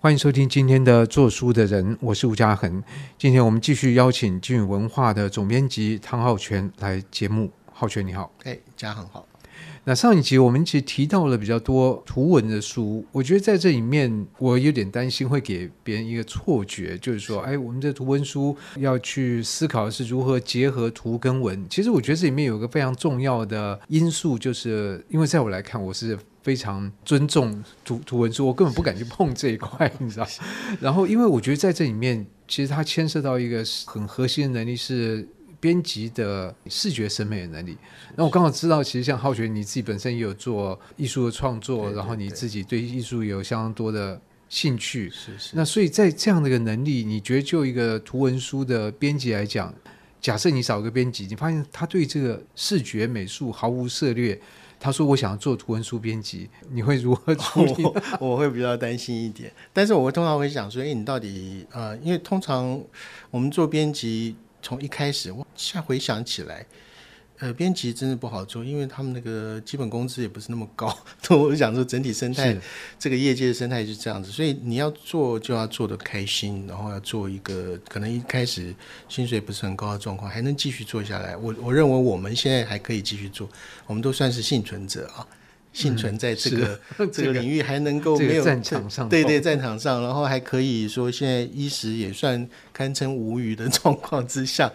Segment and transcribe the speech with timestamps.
[0.00, 2.80] 欢迎收听今天的做书的人，我是吴家恒。
[3.18, 7.50] 今天我们继续邀请金宇文化的总编辑汤浩全来节目。
[7.72, 9.26] 浩全你好，哎，家恒好。
[9.82, 21.66] 那上一集我们其实提到了比较多图文的书，我觉得在这里面我有点担心会给别人一个错觉，就是说，哎，我们这图文书要去思考的是如何结合图跟文。
[21.68, 26.16] 其实我觉得这里面有一个非常重要的因素，就是因为在我来看，我是。
[26.48, 30.26] 非常尊重图图文书，我根本不敢去碰这一块，你知道。
[30.80, 35.28] 然后，因为我觉得在这里面，其实它牵涉到一个很核心的能力，是
[35.60, 37.76] 编辑的视觉审美的能力。
[38.16, 45.10] 那我刚好知道，其实像浩学你自己本身也有做艺术的创作，对对对，然后你自己对艺术有相当多的兴趣。
[45.10, 45.50] 是是。
[45.52, 49.74] 那所以在这样的一个能力，你觉得就一个图文书的编辑来讲，
[50.18, 54.40] 假设你找一个编辑，你发现他对这个视觉美术毫无涉猎。
[54.80, 57.82] 他说：“我想要做图文书编辑，你会如何 处理？”
[58.20, 62.80] 我，我会比较担心一点，但是我会通常会想说：“哎，你到底呃，因为通常
[63.30, 66.64] 我们做编辑，从一开始，我现在回想起来。”
[67.40, 70.92] 呃，编辑真的不好做，因为他们那个基本工资也不是那么高。
[71.30, 72.56] 我想说，整体生态，
[72.98, 78.74] 这个业界的生态是这样子，所以你要做就要做的开心，然后要做一个可能一开始
[79.08, 81.36] 薪水不是很高的状况，还能继续做下来。
[81.36, 83.48] 我我认为我们现在还可以继续做，
[83.86, 85.26] 我们都算是幸存者啊。
[85.72, 94.72] 幸存在这个、嗯、这个领域还能够没有、这个、战场上，对对，战场上，然后还可以说现在衣食也算堪称无余的 状况之下。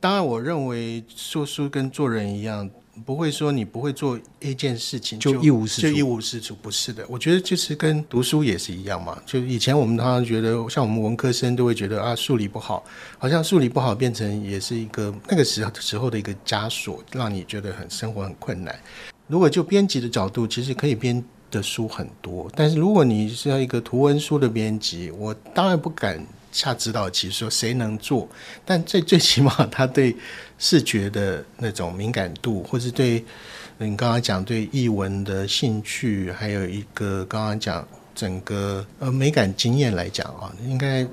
[0.00, 2.68] 当然，我认为说书跟做人一样，
[3.06, 7.04] 不会说你不会做一件事情就，就一无是处，就一无是处，不是的。
[7.08, 9.22] 我觉得就是跟读书也是一样嘛。
[9.24, 12.84] 就以前我们常常觉得，像我们文科生都会觉得啊，数理不好，
[13.16, 18.76] 好像数理不好变成也是一个那个时候时候的一个枷锁，让你觉得很生活很困难。
[19.26, 22.50] 如果就编辑的角度，其实可以编的书很多。
[22.54, 28.28] 但是如果你是要一个图文书的编辑，我当然不敢下指导棋说谁能做。
[28.64, 30.14] 但最最起码他对
[30.58, 33.24] 视觉的那种敏感度，或是对
[33.78, 41.06] 你刚刚讲对译文的兴趣，还有一个刚刚讲整个呃美感经验来讲啊，应该。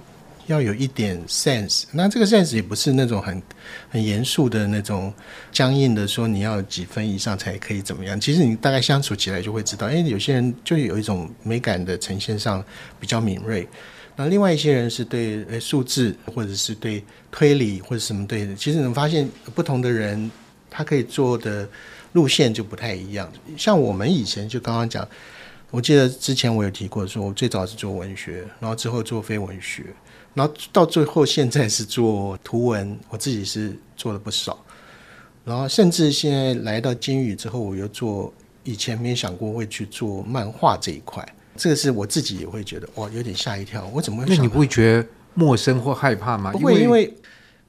[0.50, 3.40] 要有一点 sense，那这个 sense 也不是那种很
[3.88, 5.14] 很严肃的那种
[5.52, 8.20] 僵硬的说你要几分以上才可以怎么样。
[8.20, 12.66] 其实你大概相处起来就会知道，哎，有些人就有一种美感的呈现上
[13.00, 13.68] 比较敏锐，
[14.16, 18.56] 那另外一些人是对数字或者是对推理或者什么对的。
[18.56, 20.31] 其实你发现不同的人
[20.68, 21.70] 他可以做的
[22.14, 23.31] 路线就不太一样。
[23.56, 25.08] 像我们以前就刚刚讲，
[25.70, 29.86] 我记得之前我有提过说，我最早是做文学，然后之后做非文学。
[30.34, 34.57] 然后到最后，现在是做图文，我自己是做了不少。
[35.45, 41.28] 然后甚至现在来到金宇之后，我又做以前没想过会去做漫画这一块。
[41.56, 43.89] 这个是我自己也会觉得哇，有点吓一跳。
[43.94, 44.35] 我怎么会？
[44.35, 46.51] 那你不会觉得陌生或害怕吗？
[46.51, 47.13] 不会，因为。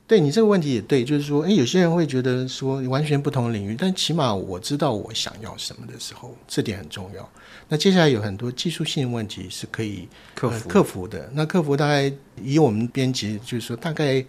[0.07, 7.31] 对你这个问题也对，就是说，诶，有些人会觉得说完全不同领域，但起码我知道我想要什么的时候，这点很重要。
[7.71, 11.31] 那接下来有很多技术性问题是可以克服、呃、克服的。
[11.33, 14.27] 那克服大概以我们编辑，就是说大概一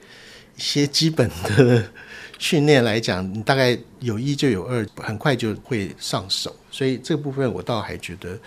[0.55, 1.83] 些基本的
[2.37, 6.55] 训练来讲，你大概有一就有二， 很快就会上手。
[6.69, 8.39] 所以这部分我倒还觉得，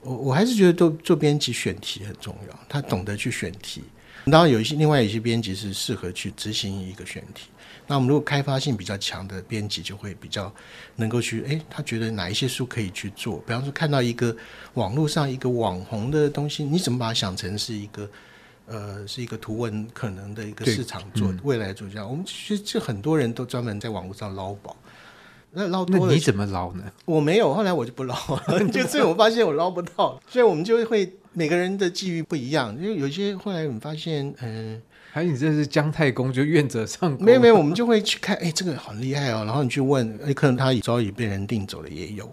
[0.00, 3.82] 我我还是觉得做做编辑选题很重要，他懂得去选题。
[4.30, 7.48] 当然有一些另外有一些编辑是适合去执行一个选题，
[7.90, 10.54] 那我们如果开发性比较强的编辑就会比较
[10.94, 13.38] 能够去，诶，他觉得哪一些书可以去做？
[13.38, 14.34] 比方说看到一个
[14.74, 18.08] 网络上一个网红的东西，你怎么把它想成是一个
[18.68, 22.08] 呃是一个图文可能的一个市场做未来做这样？
[22.08, 24.76] 我们其实就很多人都专门在网络上捞宝，
[25.50, 26.84] 那捞多了那你怎么捞呢？
[27.06, 28.14] 我没有，后来我就不捞
[28.46, 31.12] 了， 就所以我发现我捞不到，所以我们就会。
[31.32, 34.82] 每个人的际遇不一样，因为有些后来我们发现，嗯、呃，
[35.12, 37.24] 还有你这是姜太公，就愿者上钩。
[37.24, 39.44] 没有没有，我们就会去看，哎，这个很厉害哦。
[39.44, 42.28] 然后你去问，哎，可能他早已被人定走了也有。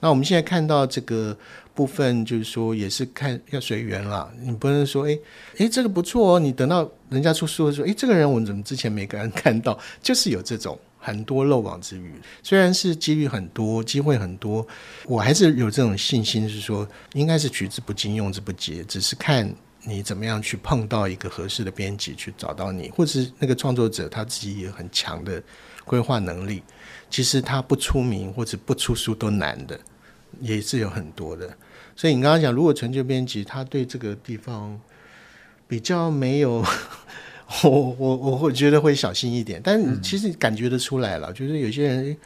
[0.00, 1.34] 那我们现在看到这个
[1.74, 4.30] 部分，就是说也是看要随缘啦。
[4.42, 5.18] 你不能说，哎
[5.58, 6.38] 哎，这个不错哦。
[6.38, 9.78] 你等到人家出书的时候，哎，这个人我们怎么之前没个人看到？
[10.02, 10.78] 就是有这种。
[11.04, 12.14] 很多漏网之鱼，
[12.44, 14.64] 虽然是几率很多，机会很多，
[15.04, 19.52] 我还是有这种信心，是说应该是取之不尽，用之不竭，只是看
[19.82, 25.42] 你怎么样去碰到一个合适的编辑，去找到你，或是那个创作者他自己也有很强的
[25.84, 26.62] 规划能力。
[27.10, 29.76] 其实他不出名或者不出书都难的，
[30.40, 31.52] 也是有很多的。
[31.96, 34.80] 所以你刚刚讲，如果成就编辑，他对这个地方
[35.66, 36.64] 比较没有。
[37.64, 42.16] 我我我会觉得会小心一点，但其实感觉得出来了，嗯、就是有些人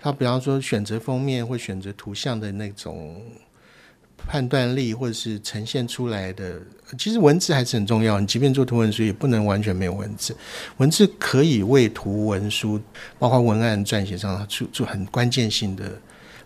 [0.00, 3.22] 他比方说选择封面或选择图像的那种
[4.26, 6.60] 判断力或者是呈现出来的，
[6.98, 8.18] 其实文字还是很重要。
[8.18, 10.34] 你即便做图文书，也不能完全没有文字。
[10.78, 12.80] 文字可以为图文书，
[13.18, 15.92] 包括文案撰写上，做做很关键性的，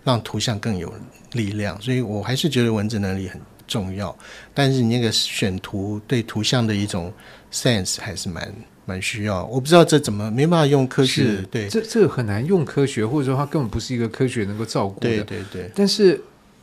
[0.04, 0.92] 让图像更有
[1.32, 1.81] 力量。
[1.81, 4.16] 所以我还是觉得文字能力很重要。
[4.52, 7.12] 但是你那个选图对图像的一种
[7.52, 8.52] sense 还是蛮
[8.84, 9.44] 蛮需要。
[9.46, 15.08] 我不知道这怎么没办法用科学，对，这这个很难用科学，或者说它根本不是一个科学能够照顾的。
[15.08, 16.20] 对对对，但是。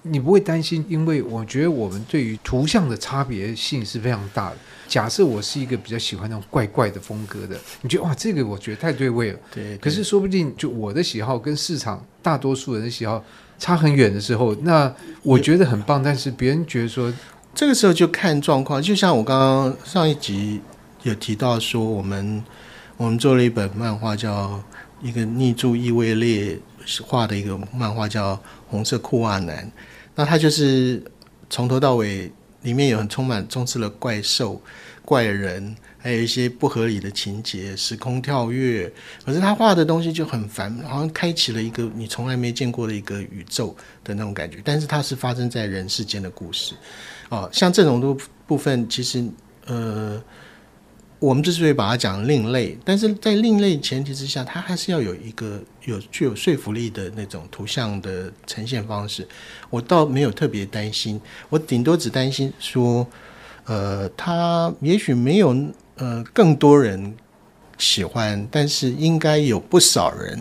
[0.08, 4.58] 你不会担心，因为我觉得我们对于图像的差别性是非常大的。
[4.88, 9.40] 假设我是一个比较喜欢那种怪怪的风格的，你觉得哇，这个我觉得太对味了。
[9.52, 9.78] 对，对。
[9.80, 13.26] 可是说不定就我的喜好跟市场大多数人的喜好
[13.58, 14.94] 差很远的时候，那
[15.24, 17.12] 我觉得很棒，但是别人觉得说，
[17.56, 18.80] 这个时候就看状况。
[18.80, 20.62] 就像我刚刚上一集
[21.06, 22.44] 有提到说，我们
[22.98, 24.60] 我们做了一本漫画，叫
[25.04, 26.58] 一个逆柱异位列
[27.04, 28.36] 画的一个漫画，叫
[28.68, 29.64] 《红色裤袜男》。
[30.16, 31.04] 那他就是
[31.48, 32.32] 从头到尾，
[32.64, 34.60] 里面有很充满充斥了怪兽、
[35.04, 38.92] 怪人，还有一些不合理的情节、时空跳跃。
[39.24, 44.58] 可是他画的东西就很烦，好像开启了一个你从来没见过的一个宇宙的那种感觉。
[44.66, 46.74] 但是它是发生在人世间的故事，
[47.30, 48.18] 哦，像这种都
[48.48, 49.24] 部分，其实
[49.68, 50.20] 呃。
[51.26, 59.28] 我们之所以把它讲另类，但是在另类前提之下，它还是要有一个有具有说服力的那种图像的呈现方式。
[59.72, 61.20] 我倒没有特别担心，
[61.50, 63.08] 我顶多只担心说，
[63.64, 65.56] 呃，它也许没有
[65.96, 67.16] 呃更多人
[67.80, 70.40] 喜欢，但是应该有不少人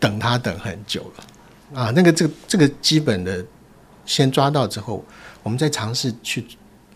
[0.00, 1.90] 等它等很久了啊。
[1.90, 3.44] 那个这个这个基本的
[4.06, 5.04] 先抓到之后，
[5.42, 6.46] 我们再尝试去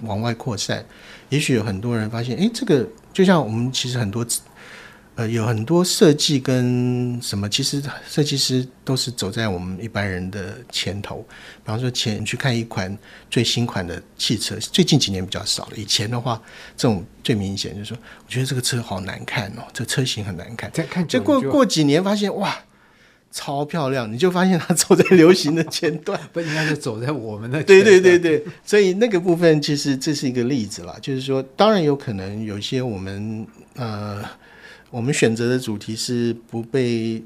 [0.03, 0.85] 往外扩散。
[1.29, 4.25] 也许有很多人发现，哎，这个就像我们其实很多，
[5.17, 11.27] 呃，有很多设计跟什么，其实设计师都是走在我们一般人的前头。
[11.65, 12.97] 比方说，前去看一款
[13.31, 15.73] 最新款的汽车，最近几年比较少了。
[15.77, 16.41] 以前的话，
[16.77, 20.71] 这种最明显就是说，我觉得这个车好难看哦，这车型很难看。
[20.73, 22.57] 再看，就过过几年发现，哇！
[23.37, 34.25] 超漂亮，你就发现他走在流行的前段， 不应该是走在我们的前对对对对，所以那个部分其实这是一个例子啦，就是说，当然有可能有些我们呃，
[34.91, 37.23] 我们选择的主题是不被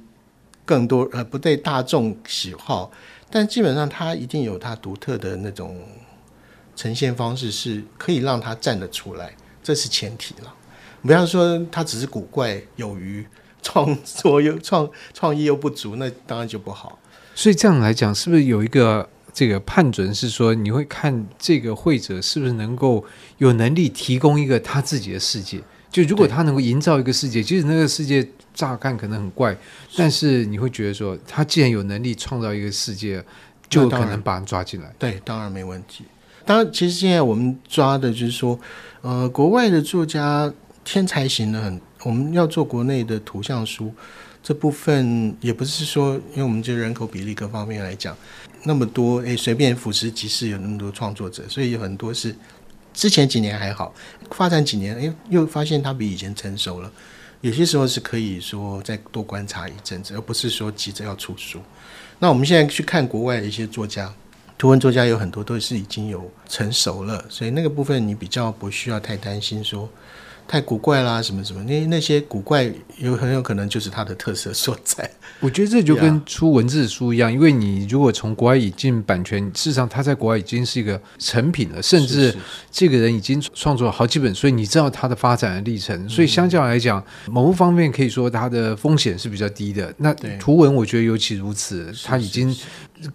[0.64, 2.90] 更多呃不被大众喜好，
[3.30, 5.78] 但基本上它一定有它独特的那种
[6.74, 9.32] 呈现方式，是可以让它站得出来，
[9.62, 10.52] 这是前提了。
[11.02, 13.24] 不要说它只是古怪有余。
[13.62, 16.98] 创作又创创意又不足，那当然就不好。
[17.34, 23.02] 所以这样来讲，是不是有一个这个判准是说，你会看这个会者是不是能够
[23.38, 25.60] 有能力提供一个他自己的世界？
[25.90, 29.56] 就如果他能够营造一个世界，其实那个世界乍看可能很怪，
[29.96, 33.24] 但是你会觉得说，他既然有能力创造一个世界，
[33.68, 34.92] 就可能把人抓进来。
[34.98, 36.04] 对，当然没问题。
[36.44, 38.58] 当然，其实现在我们抓的就是说，
[39.00, 40.52] 呃，国外的作家
[40.84, 41.80] 天才型的很。
[42.02, 43.92] 我们要做国内的图像书，
[44.42, 48.16] 这部分也不是说，因为我们这人口比例各方面来讲，
[48.64, 52.34] 那么多，诶，随便俯拾即是有那么多创作者，所以有很多是
[52.94, 53.94] 之前几年还好，
[54.30, 56.90] 发展几年，诶，又发现它比以前成熟了。
[57.42, 61.60] 有些时候是可以说再多观察一阵子，而不是说急着要出书。
[62.18, 64.10] 那我们现在去看国外的一些作家，
[64.56, 69.86] 图文作家有很多都是已经有成熟了，所以那个部分你比较不需要太担心说。
[70.50, 75.08] 太古怪啦，什么什么，那那些古怪有很有可能就是它的特色所在。
[75.38, 82.34] 我觉得这就跟出文字书一样，因为你如果从国外引进版权，事实上它在国外已经是一个成品了，甚至
[82.68, 86.08] 这个人已经创作了好几本，所以你知道它的发展的历程。
[86.08, 89.94] 所以相较来讲，某方面可以说它的风险是比较低的。
[89.98, 92.52] 那图文我觉得尤其如此，它已经。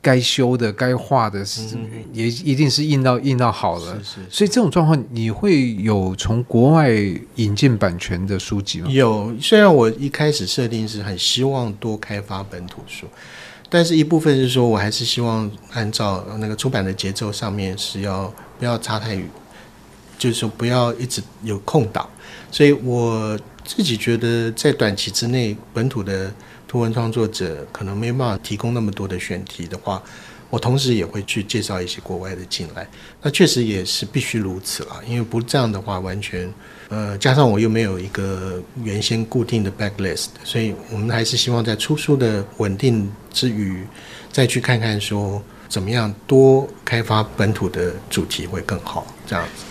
[0.01, 1.77] 该修的、该画的，是
[2.11, 3.95] 也一定是印到印到好了。
[3.99, 6.91] 是是是，所以这种状况，你会有从国外
[7.35, 8.87] 引进版权的书籍吗？
[8.89, 13.07] 有，虽然我一开始设定是很希望多开发本土书，
[13.69, 19.29] 但是一部分是说我还是希望按照那个出版的节奏上面是要不要差太远，
[20.17, 22.09] 就是说不要一直有空档。
[22.51, 26.33] 所以我自己觉得在短期之内，本土的。
[26.67, 30.01] 图文创作者可能没办法提供那么多的选题的话，
[30.49, 32.85] 我同时也会去介绍一些国外的进来。
[33.21, 36.51] 那确实也是必须如此了，因为不这样的话，完全
[36.89, 43.85] 呃，加上我又没有一个原先固定的 backlist，所以我们还是希望在出书的稳定之余，
[44.31, 49.63] 再去看看说怎么样多开发本土的主题会更好，这样子。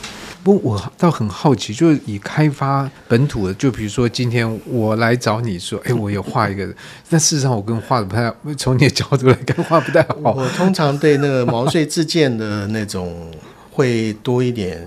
[0.43, 6.69] 不过我倒很好奇，就是以开发本土的，就比如说今天我来找你说， 哎，我有画一个，
[7.09, 10.35] 但事实上我跟画的不太，从你的角度来看画不太好。
[10.37, 13.31] 我通常对那个毛遂自荐的那种
[13.71, 14.87] 会多一点，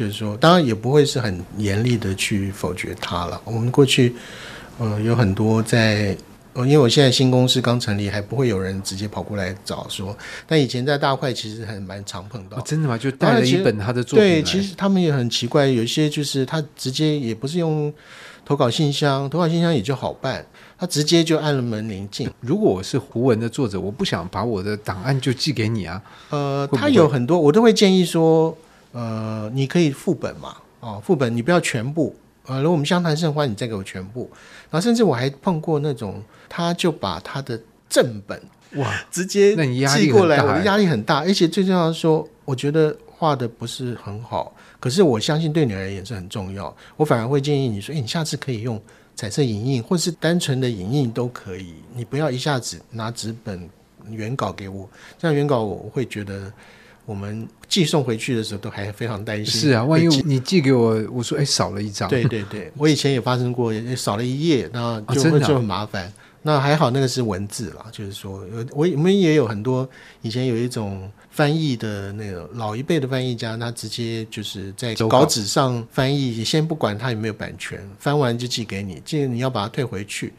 [0.00, 3.38] 就是说，当然也不会是很严厉的去否决他了。
[3.44, 4.14] 我们过去，
[4.78, 6.16] 呃，有很多在。
[6.54, 10.16] 哦，因为我现在新公司刚成立，还不会有人直接跑过来找说。
[10.48, 12.56] 但以前在大块其实还蛮常碰到。
[12.56, 12.98] 哦，真的吗？
[12.98, 14.26] 就带了一本他的作品。
[14.26, 17.92] 对，其实他们也很奇怪，有一些就是他直接也不是用
[18.44, 20.44] 投稿信箱，投稿信箱也就好办，
[20.76, 22.28] 他直接就按了门铃进。
[22.40, 26.02] 如果我是胡文的作者，我不想把我的档案就寄给你啊。
[26.30, 28.56] 呃，会会他有很多，我都会建议说，
[28.92, 32.14] 呃，你可以副本嘛，哦，副本你不要全部。
[32.46, 34.30] 呃，如果我们相谈甚欢，你再给我全部。
[34.70, 36.22] 然后甚至我还碰过那种。
[36.52, 37.56] 他就把他的
[37.88, 38.42] 正本
[38.74, 39.54] 哇直接
[39.86, 46.76] 寄过来，我的压力很大，而且最重要的是说，我觉得画的不是很好，可是我相信对你而言是很重要。
[46.96, 48.82] 我反而会建议你说，诶，你下次可以用
[49.14, 51.72] 彩色影印，或是单纯的影印都可以。
[51.94, 53.70] 你不要一下子拿纸本
[54.10, 56.52] 原稿给我，这样原稿我会觉得
[57.10, 59.60] 我们寄送回去的时候都还非常担心。
[59.60, 62.08] 是啊，万一你寄给我，我说哎，少了一张。
[62.08, 66.12] 对对对， 我以前也发生过，少了一页，那就会就很麻烦。
[66.42, 69.86] 那还好，那个是文字啦，就是说，我我们也有很多
[70.22, 80.32] 以前有一种翻译的那个老一辈的翻译家，他直接就是在稿纸上翻译，先不管他有没有版权，翻完就寄给你，寄你要把它退回去，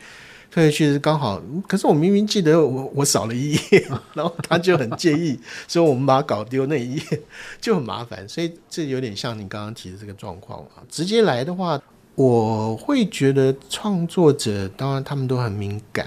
[0.52, 1.42] 退回去是刚好。
[1.68, 7.22] 可是我明明记得我我少了一页，然后他就很介意，所以我们把它搞丢那一页
[7.60, 11.82] 就很麻烦，所以这有点像你刚刚提的这个状况啊，直接来的话。
[12.14, 16.06] 我会觉得创作者当然他们都很敏感，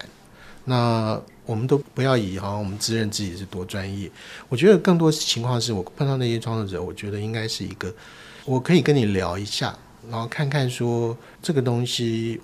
[0.66, 4.08] 那我们都不要以好像我们自认自己是多专业。
[4.50, 7.92] 我觉得更多情况是我碰到那些创作者，我觉得应该是一个
[8.44, 9.76] 我可以跟你聊一下，
[10.10, 12.38] 然后看看说这个东西，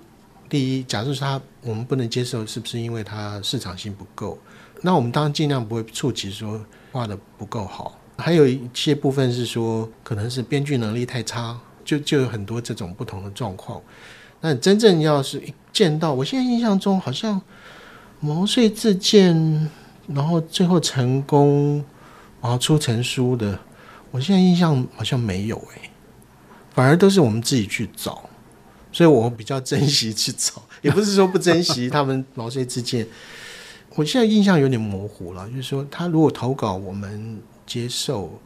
[0.51, 4.37] 第一，假设是他我们不能接受，是不是因为它市场性不够？
[4.81, 6.59] 那我们当然尽量不会触及说
[6.91, 7.97] 画的不够好。
[8.17, 11.57] 还有一些部分是说可能是编剧能力太差。
[11.83, 13.81] 就就有很多这种不同的状况，
[14.39, 17.41] 那真正要是一见到，我现在印象中好像
[18.19, 19.67] 毛遂自荐，
[20.07, 21.83] 然后最后成功，
[22.39, 23.59] 然后出成书的，
[24.11, 25.89] 我现在印象好像没有哎，
[26.69, 28.29] 反而都是我们自己去找，
[28.91, 33.07] 所以我比较珍惜去找，也不是说不珍惜他们毛遂自荐，
[33.95, 38.41] 我现在印象有点模糊了，就是说他如果投稿，我们接受。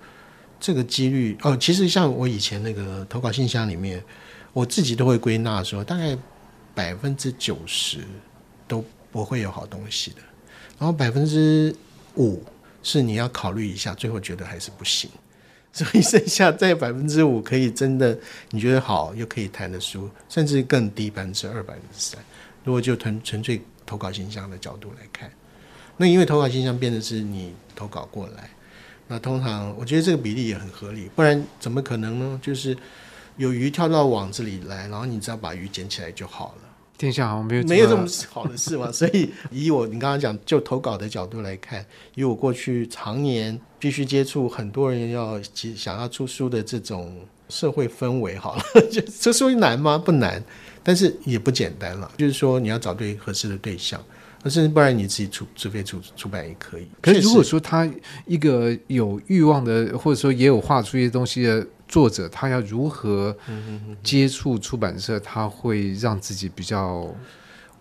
[0.58, 4.02] 这个几率哦，其实像我以前那个投稿信箱里面，
[4.54, 6.18] 我自己都会归纳说，大概
[6.74, 8.00] 百分之九十
[8.66, 10.18] 都不会有好东西的，
[10.80, 11.76] 然后百分之
[12.16, 12.42] 五
[12.82, 15.10] 是你要考虑一下，最后觉得还是不行，
[15.76, 18.18] 所以剩下在百分之五可以真的
[18.52, 22.18] 你觉得好又可以谈的书，甚至更低百分之二、百分之三。
[22.64, 25.30] 如果就纯纯粹投稿信箱的角度来看，
[25.98, 28.50] 那因为投稿信箱变的是你投稿过来。
[29.10, 32.40] 那通常我觉得这个比例也很合理，不然怎么可能呢？
[32.42, 32.76] 就是
[33.36, 36.75] 有鱼跳到网子里来，然后你只要把鱼捡起来就好了。
[36.98, 38.90] 天下好像没有没有这么好的事嘛。
[38.94, 41.86] 所以以我你刚刚讲就投稿的角度来看，
[42.16, 45.40] 以我过去常年必须接触很多人要
[45.76, 47.18] 想要出书的这种
[47.50, 49.98] 社会氛围，好了， 就这书难吗？
[49.98, 50.44] 不难，
[50.84, 52.12] 但是也不简单了。
[52.18, 54.02] 就是说你要找对合适的对象。
[54.44, 56.88] 可是不然你自己出，除非出出版也可以。
[57.02, 57.92] 可是如果说他
[58.28, 63.36] 一个有欲望的，或者说也有画出一些东西的作者，他要如何
[64.04, 67.14] 接触出版社，他会让自己比较？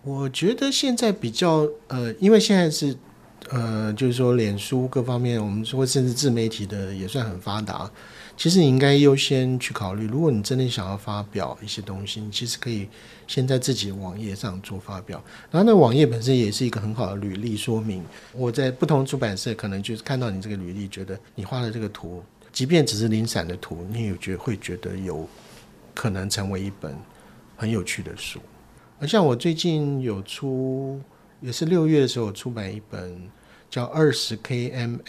[0.02, 2.94] 我觉得现在比较呃，因为现在是
[3.48, 7.90] 呃，就是说脸书各方面，我们说甚至自媒体的也算很发达。
[8.36, 12.88] 其实你应该优先去考虑，如果你真的想要发表一些东西，你其实可以
[13.28, 15.22] 先在自己的网页上做发表。
[15.52, 18.04] 然后那网页本身也是一个很好的履历说明。
[18.32, 25.28] 我在不同出版社可能就是看到你这个履历，觉得你画的这个图，即便只是零散的图，你也觉会觉得有
[25.92, 26.96] 可能成为一本
[27.56, 28.40] 很有趣的书。
[29.00, 31.00] 而像我最近有出，
[31.40, 33.28] 也是六月的时候出版一本
[33.68, 35.02] 叫《二十 kmh》。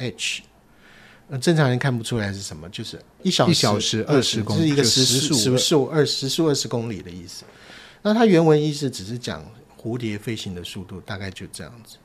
[1.40, 7.46] 正常人看不出来是什么，就是一小时，一小时二十公里，是一个时速时速二时速二十公里的意思。
[8.02, 9.44] 那它原文意思只是讲
[9.80, 11.98] 蝴蝶飞行的速度，大概就这样子。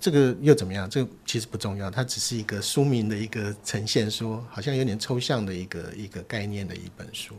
[0.00, 0.88] 这个又怎么样？
[0.88, 7.34] 这个其实不重要，它只是一个书名的一个呈现，说好像有点抽象的一个一个概念的一本书。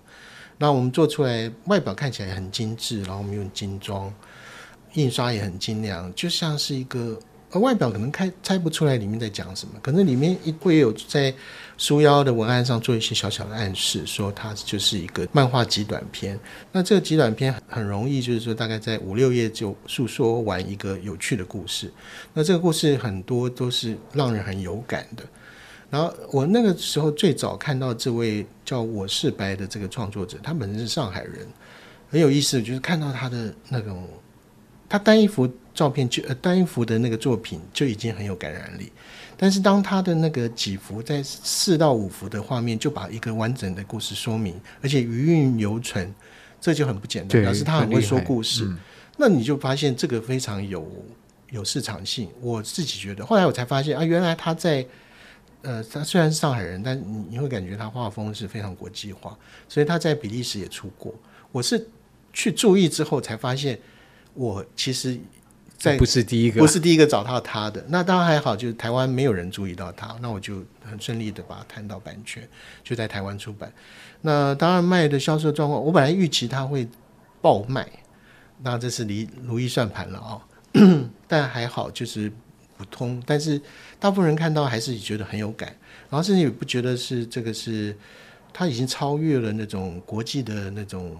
[0.57, 4.13] 那我们做出来外表看起来很精致，然后我们用精装
[4.93, 7.19] 印刷也很精良，就像是一个
[7.51, 11.33] 而外表可能开猜不出来里面在讲什么，可能里面会有在
[11.77, 16.39] 书腰的文案上做一些小小的暗示，说它就是一个漫画极短篇。
[16.71, 21.91] 那这个极短篇很容易，就是说大概在五六页就诉说完一个有趣的故事。
[22.33, 25.23] 那这个故事很多都是让人很有感的。
[25.89, 31.45] 然后我那个时候最早看到这位叫我是白的这个创作者，他本身是上海人，
[32.09, 34.07] 很有意思，就是看到他的那种，
[34.91, 38.91] 他单一幅照片就呃单一幅的那个作品就已经很有感染力，
[39.37, 46.13] 但是当他的那个几幅在四到五幅的画面就把一个完整的故事说明，而且余韵犹存，
[46.59, 48.65] 这就很不简单，表示他很会说故事。
[48.65, 48.77] 嗯、
[49.15, 50.85] 那你就发现这个非常有
[51.51, 52.29] 有市场性。
[52.41, 54.85] 我自己觉得，后来我才发现啊，原来他在。
[55.63, 59.37] 呃，他虽然是上海人，但你你会感觉他画风是非常国际化，
[59.69, 61.13] 所以他在比利时也出过。
[61.51, 61.87] 我是
[62.33, 63.77] 去注意之后才发现，
[64.33, 65.17] 我其实
[65.77, 67.83] 在不是第一个，不是第一个找到他的。
[67.89, 72.47] 那当然还好，就是台湾没有人注意到他，那我就很顺利的把它谈到版权，
[72.83, 73.71] 就在台湾出版。
[74.21, 76.87] 那当然卖的销售状况，我本来预期他会
[77.41, 77.87] 爆卖，
[78.61, 80.41] 那这是离如意算盘了啊、
[80.73, 82.31] 哦， 但还好就是。
[82.77, 83.61] 普通，但是
[83.99, 85.69] 大部分人看到还是觉得很有感，
[86.09, 87.95] 然后甚至也不觉得是这个是，
[88.51, 91.15] 他已经超越了那种国际的那种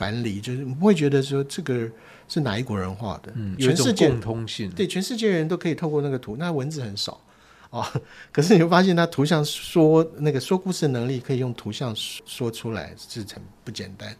[0.00, 1.86] 藩篱，就是不会觉得说这个
[2.26, 7.20] 是哪一国人画的，嗯，全世界共通性，对，全世界人都可以透过那个图，那文字很少
[7.68, 8.00] 啊、哦，
[8.32, 14.16] 可是你会发现他图像说那个说故事的能力可以用图像说，出来，是很不简单。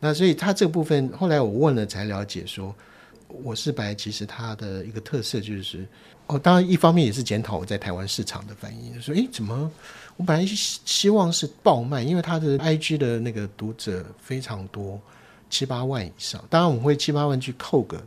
[0.00, 2.74] 那所以他这个部分后来我问了才了解说。
[3.42, 5.86] 我是白，其实它的一个特色就是，
[6.26, 9.70] 哦，当然一方面也是检讨我在台湾市场的反应，说，诶，怎么
[10.16, 15.00] 我本来希希望是爆卖，因为他的 IG 的那个读者非常多，
[15.48, 18.02] 七八万以上，当然我们会七八万去扣个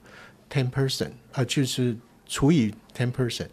[0.50, 1.96] ten percent，啊，就是
[2.27, 3.50] 除以 ten percent，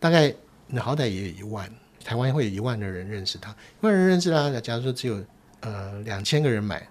[0.00, 0.34] 大概
[0.66, 1.70] 你好歹也有一万，
[2.02, 5.24] 台湾会有一万的人认识他，一万人认识他，假如说只有
[5.60, 6.86] 呃两千个人买。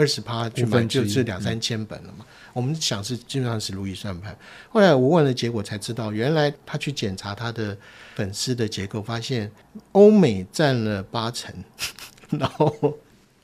[0.00, 2.24] 二十趴去买就是两三千本了嘛。
[2.24, 4.36] 嗯、我们想是基本上是如意算盘。
[4.70, 7.76] 后来我问了结果才知道，原来他去检查他的
[8.14, 9.50] 粉丝的结构，发现
[9.92, 11.54] 欧美占了八成，
[12.30, 12.98] 然后。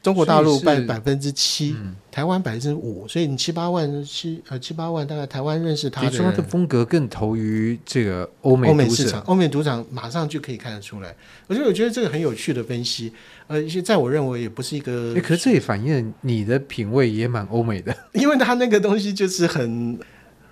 [0.06, 1.74] 中国大陆占百分之七，
[2.12, 11.12] 台湾百分之五，所以你七八万七呃七八万，大概台湾认识他的说，他的风格更投于这个欧美欧美市场，欧美赌场马上就可以看得出来。
[11.48, 13.12] 而且我觉得这个很有趣的分析，
[13.48, 19.98] 呃，在我认为也不是一个，可是这也反映你的品味也蛮欧美的， 因为他那个东西就是很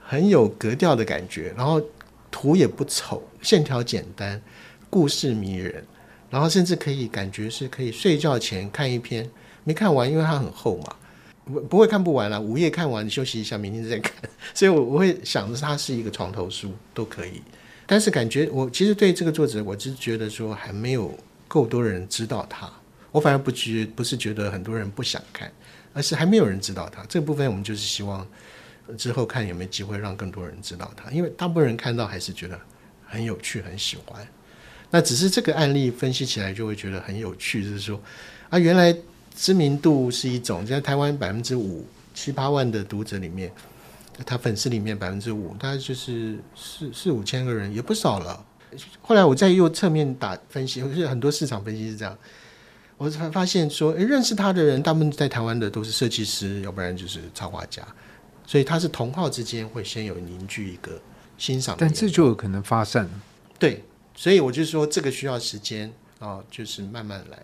[0.05, 1.81] 很有格调的感觉，然后
[2.29, 4.43] 图也不丑，线条简单，
[4.91, 5.85] 故事迷人，
[6.29, 9.31] 然后甚至可以感觉是可以睡觉前看一篇。
[9.65, 10.97] 没看完，因为它很厚嘛，
[11.47, 12.41] 不不会看不完了。
[12.41, 14.13] 午夜看完，休息一下，明天再看。
[14.55, 17.43] 所以我我会想着它是一个床头书都可以。
[17.87, 21.15] 但是感觉我其实对这个作者，我只是觉得说还没有
[21.49, 22.71] 够多人知道他。
[23.11, 25.53] 我反而不觉不是觉得很多人不想看，
[25.93, 27.05] 而是还没有人知道他。
[27.09, 28.27] 这个部分我们就是希望
[28.99, 32.59] 之后看有没有机会让更多人知道他，因为大部分人看到还是觉得
[33.07, 34.27] 很有趣，很喜欢。
[34.91, 38.01] 那只是这个案例分析起来就会觉得很有趣，就是说
[38.51, 38.95] 啊，原来。
[39.35, 43.51] 知名度是一种，在台湾百分之五七八万的读者里面，
[44.25, 48.47] 他粉丝里面百分之五，大概就是四四五千个人，也不少了。
[49.03, 52.17] 后来我在又侧面打分析，就是很多市场分析是这样，
[52.97, 57.87] 我才发现说，诶，认识他的人大部分在台湾的都是设计师，要不然就是插画家，
[58.47, 61.01] 所以他是同号之间会先有凝聚一个
[61.39, 63.09] 欣赏，但这就有可能发散。
[63.59, 67.39] 对，所以我就说这个需要时间啊，就是慢慢来。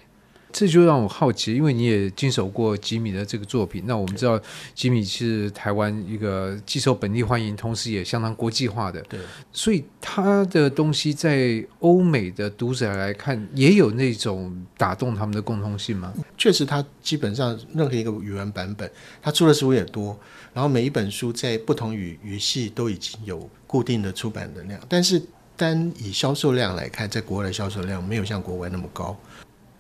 [0.52, 3.84] 这就让我好奇，因为你也经手过吉米的这个作品。
[3.86, 4.40] 那我们知道，
[4.74, 9.00] 吉米是台湾一个既受本地欢迎，同时也相当国际化的。
[9.02, 9.18] 对，
[9.52, 16.12] 所以他的东西在欧美的读者来看，也有那种打动他们的共通性吗？
[16.36, 18.90] 确实，他基本上任何一个语文版本，
[19.22, 20.18] 他出的书也多，
[20.52, 24.80] 然后每一本书在不同语语系都已经有固定的出版的量。
[24.88, 25.22] 但是
[25.56, 29.16] 单以销售量来看，在国外的销售量没有像国外那么高。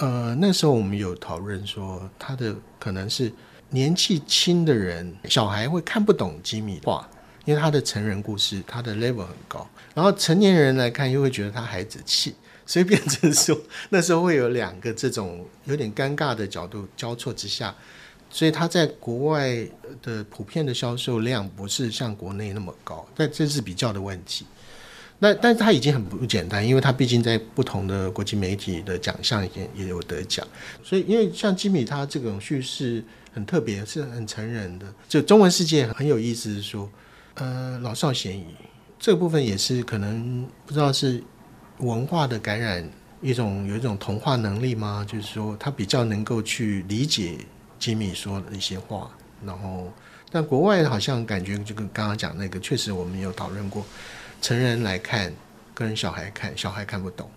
[0.00, 3.30] 呃，那时候我们有讨论说，他的可能是
[3.68, 7.06] 年纪轻的人，小孩会看不懂吉米话，
[7.44, 9.68] 因为他的成人故事，他的 level 很高。
[9.94, 12.34] 然后成年人来看，又会觉得他孩子气，
[12.64, 13.54] 所以变成说，
[13.90, 17.74] 那时候会有两个这种有点尴尬的角度交错之下，
[18.30, 19.54] 所以他在国外
[20.00, 24.46] 的普遍的销售量不是像国内那么高，但这是比较的问题。
[25.22, 30.44] 那但是他已经很不简单，因为他毕竟在不同的国际媒体的奖项也也有得奖，
[30.82, 34.86] 所以因为像吉米他这种叙事很特别，是很成人的。
[35.06, 36.90] 就中文世界很有意思，说，
[37.34, 38.46] 呃，老少咸宜，
[38.98, 41.22] 这个部分也是可能不知道是
[41.80, 45.04] 文化的感染，一种有一种同化能力吗？
[45.06, 47.36] 就是说他比较能够去理解
[47.78, 49.10] 吉米说的一些话，
[49.44, 49.92] 然后
[50.30, 53.84] 但国外好像感觉就跟刚刚讲那个，确实我们有讨论过，
[54.40, 55.32] 成人来看
[55.74, 57.30] 跟小孩看，小孩看不懂，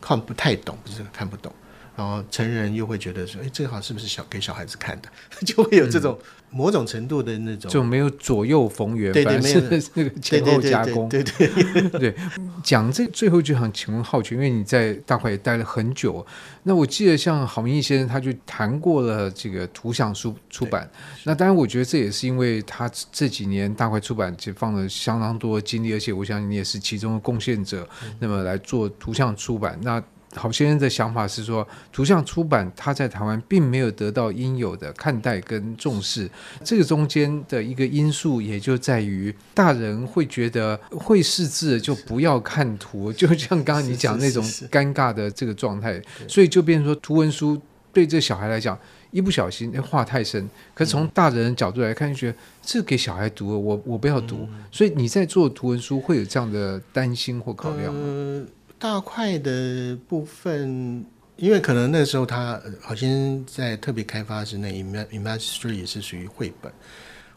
[0.00, 1.52] 看不太懂，不是看不懂。
[1.94, 5.08] 然后成人又会觉得说，哎，这个好像是不是小给小孩子看的？
[5.44, 6.18] 就会有这种
[6.50, 12.14] 某种程度的那种，就没有左右逢源，对对，反正 是那个前后加工，对对 对。
[12.62, 16.24] 讲这最后就想请问浩全，因为你在大块也待了很久，
[16.62, 20.88] 那我记得像郝明义先生他就谈过了这个图像书出版，
[21.24, 29.78] 那当然我觉得这也是因为他这几年大块出版就放了相当多精力，而且我相信你也是其中的贡献者，嗯、那么来做图像出版。
[29.82, 30.02] 那。
[30.34, 36.28] 郝先生的想法是说，图像出版它在台湾并没有得到应有的看待跟重视，
[36.64, 47.60] 这个中间的一个因素也就在于大人会觉得会识字就不要看图，就像刚刚你讲那种尴尬的这个状态，所以就变成说图文书
[47.92, 48.78] 对这小孩来讲，
[49.10, 58.46] 一不小心那画太深，可是从大人的角度来看，就觉得这给小孩读了，我我不要读，所以你在做图文书会有这样的担心或考量吗？
[58.82, 66.72] 大块的部分，因为可能那时候他好像在特别开发是那 Imagery 也是属于绘本，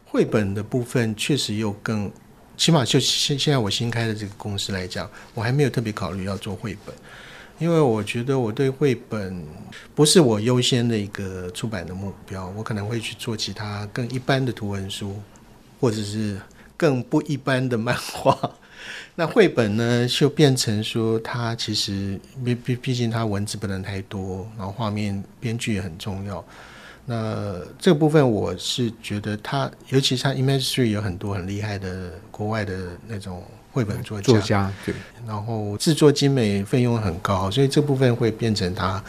[0.04, 2.10] 绘本的部分确实又更，
[2.56, 6.92] 起码就现现在我新开的这个公司来讲，我还没有特别考虑要做绘本，
[7.60, 9.40] 因为我觉得我对绘本
[9.94, 15.14] 不是我优先的一个出版的目标，我可能会去做其他更一般的图文书，
[15.78, 16.40] 或者是
[16.76, 18.36] 更不一般的漫画。
[19.18, 26.44] 那绘本呢，就变成说，它其实毕毕毕竟它文字不能太多，然后画面编剧也很重要。
[27.06, 34.94] 那这个部分我是觉得它，尤其是它 Imagery 有很多很厉害的国外的那种绘本作家，作家对，
[35.26, 39.02] 然后制作精美，费用很高，所以这部分会变成它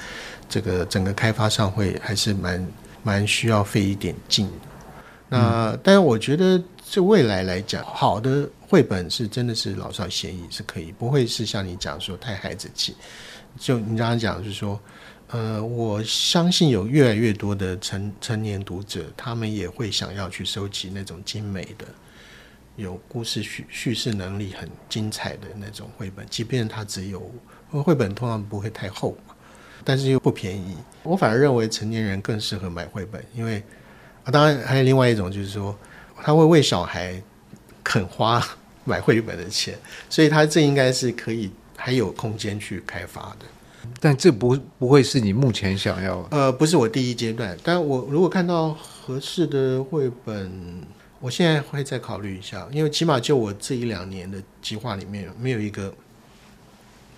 [0.48, 2.68] 这个整个开发上会还是蛮
[3.04, 4.52] 蛮需要费一点劲的。
[5.28, 8.48] 那、嗯、但是我觉得，就未来来讲，好的。
[8.70, 12.96] 绘本是真的是老少咸宜，是可以，不会是像你讲说太孩子气。
[13.58, 14.78] 就你刚刚讲，就是说，
[15.30, 21.86] 呃，我相信有越来越多的成成年读者，他们也会想要去收集那种精美的、
[22.76, 27.32] 有故事叙叙事能力很精彩的那种绘本，即便它只有
[27.72, 29.34] 绘本，通常不会太厚嘛，
[29.86, 30.76] 但是又不便宜。
[31.04, 33.64] 我反而认为成年人更适合买绘本，因为
[34.26, 35.74] 啊，当然还有另外一种，就是说，
[36.22, 37.24] 他会为小孩。
[37.88, 38.46] 肯花
[38.84, 39.74] 买绘本的钱，
[40.10, 43.46] 所以他这应该是可以还有空间去开发的。
[44.02, 46.28] 但这不不会是你目前想要？
[46.32, 47.58] 呃，不是我第一阶段。
[47.64, 50.52] 但我如果看到合适的绘本，
[51.22, 52.68] 我现在会再考虑一下。
[52.74, 55.94] 因为起码就我这一两年的计划里面，没有一个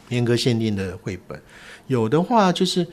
[0.10, 1.41] 严格限定的绘本。
[1.88, 2.86] 有的话，就是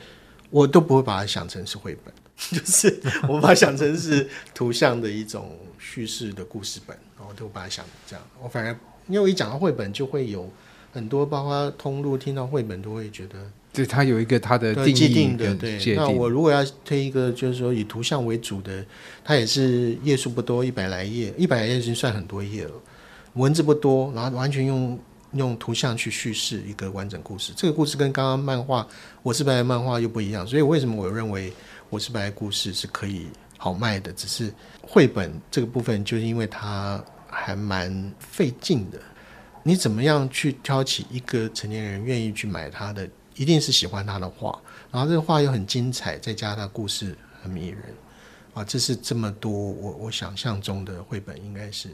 [0.49, 2.13] 我都不会把它想成是绘本，
[2.59, 6.97] 就是我把它想成是图像的一种叙事的故事本。
[7.27, 8.71] 我都把它想这样，我反而
[9.07, 10.49] 因为我一讲到绘本，就会有
[10.93, 13.35] 很多包括通路听到绘本都会觉得，
[13.73, 15.77] 对它有一个它的定既定的对。
[15.93, 18.85] 那我如果要推一个，就是说以图像为主的，
[19.25, 22.71] 它也是页数不多，一百来页，一百来页已经算很多页了，
[23.33, 24.97] 文字不多，然后完全用
[25.37, 27.53] 用图像去叙事一个完整故事。
[27.55, 28.83] 这个故事跟刚刚漫画
[29.23, 31.51] 《我是白》漫画又不一样，所以为什么我认为
[31.89, 34.11] 《我是白》故事是可以好卖的？
[34.13, 37.03] 只是绘本这个部分，就是因为它。
[37.29, 38.99] 还蛮费劲的，
[39.61, 43.07] 你怎么样去挑起一个成年人愿意去买他的？
[43.35, 44.57] 一定是喜欢他的画，
[44.89, 47.83] 然后这个画又很精彩，再加上故事很迷人
[48.53, 48.63] 啊！
[48.63, 51.89] 这是这么多我我想象中的绘本应该是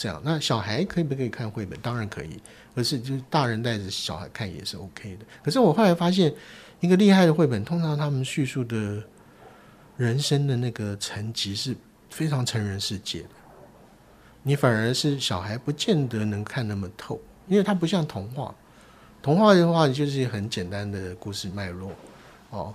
[0.00, 0.18] 这样。
[0.24, 1.78] 那小孩可以不可以看绘本？
[1.80, 2.40] 当然可以，
[2.74, 5.26] 可是就是大人带着小孩看也是 OK 的。
[5.42, 6.32] 可是我后来发现，
[6.80, 9.02] 一个厉害的绘本，通常他们叙述的
[9.98, 11.76] 人生的那个层级是
[12.08, 13.28] 非常成人世界的。
[14.42, 18.54] 你反而是小孩，不见得能看那么透，因为它不像童话。
[19.20, 21.92] 童话的话，就是很简单的故事脉络。
[22.48, 22.74] 哦，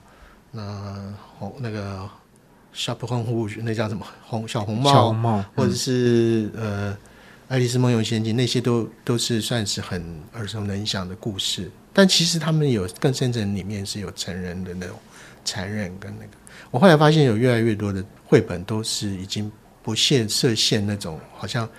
[0.52, 2.08] 那红那个
[2.72, 6.94] 小红红那叫什么红小红帽，或者是、嗯、呃
[7.48, 11.70] 《爱丽丝梦游仙境》，那些都都是算是很耳熟能详的故事。
[11.94, 14.98] 但其实他们有更深层里面是有成人的那种
[15.44, 16.32] 残忍跟那个。
[16.72, 19.52] 我后来发现有越来越多的绘本都是已经。
[19.86, 21.70] 不限设限那种，好像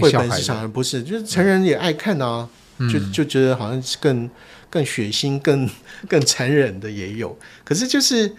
[0.00, 4.30] 绘本市场不是，就是成人也爱看啊，嗯、就就觉得好像是更
[4.70, 5.68] 更血腥、更
[6.08, 7.36] 更残忍的也有。
[7.64, 8.32] 可是就是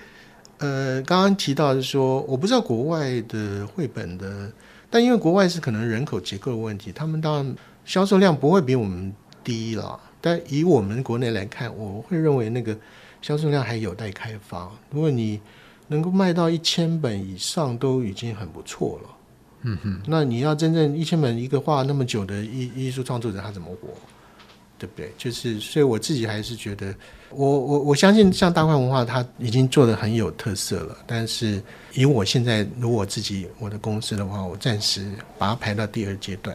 [0.60, 4.50] 呃，刚刚提到的是说，我不知道国外的绘本的，
[4.94, 9.12] 但因为国外是可能人口结构的问题，他们当然销售量不会比我们
[9.44, 10.00] 低了。
[10.22, 12.78] 但以我们国内来看，我会认为那个
[13.20, 14.70] 销售量还有待开发。
[14.92, 15.42] 如果你
[15.88, 19.10] 能够卖到一千本以上，都已经很不错了。
[19.64, 23.88] 嗯哼，那你要真正一千本一个画那么久的艺艺术创作者，他怎么活？
[24.84, 25.14] 对不对？
[25.18, 26.94] 就是，所以我自己还是觉得，
[27.30, 30.98] 我我我相信，像大块文化，它已经做得很有特色了。
[31.08, 36.54] 但是，以我现在如果我自己我的公司的话，我暂时把它排到第二阶段。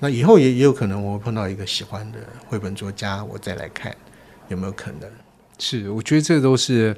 [0.00, 3.94] 那以后也也有可能，我会碰到一个喜欢的绘本作家，我再来看
[4.48, 5.08] 有没有可能。
[5.60, 6.96] 是，我觉得这都是。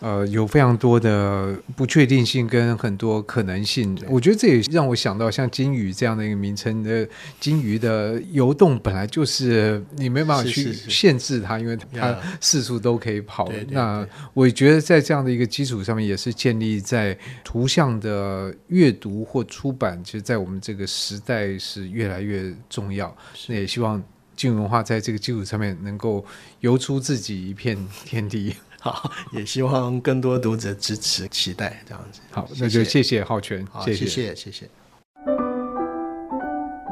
[0.00, 3.96] 呃，有非常多的不确定性跟很多可能性。
[4.08, 7.06] 我觉得这也让我想到像金鱼这样的一个名称的
[7.38, 13.46] 金鱼的游动，本来就是你没办法去限制它，因为它四处都可以跑。
[13.48, 23.14] 对对对，那我觉得在这样的一个基础上面，也是建立在图像的阅读或出版，其实，在我们这个时代是越来越重要。
[23.48, 24.02] 那也希望
[24.34, 26.24] 金文化在这个基础上面能够
[26.60, 28.54] 游出自己一片天地。
[28.82, 32.20] 好，也希望更多读者支持、期待这样子。
[32.30, 34.70] 好，那就谢谢浩全，谢谢，谢谢，谢谢。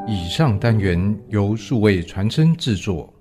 [0.07, 3.11] 以上单元由数位传声制作。